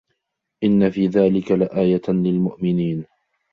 [0.63, 3.05] إن في ذلك لآية للمؤمنين